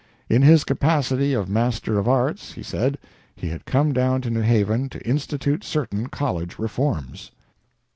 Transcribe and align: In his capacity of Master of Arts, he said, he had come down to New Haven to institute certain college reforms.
In 0.29 0.41
his 0.41 0.63
capacity 0.63 1.33
of 1.35 1.47
Master 1.47 1.99
of 1.99 2.07
Arts, 2.07 2.53
he 2.53 2.63
said, 2.63 2.97
he 3.35 3.49
had 3.49 3.65
come 3.65 3.93
down 3.93 4.21
to 4.21 4.31
New 4.31 4.41
Haven 4.41 4.89
to 4.89 5.07
institute 5.07 5.63
certain 5.63 6.07
college 6.07 6.57
reforms. 6.57 7.29